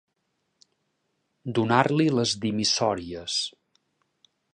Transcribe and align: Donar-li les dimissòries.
Donar-li 1.59 2.07
les 2.19 2.33
dimissòries. 2.47 3.37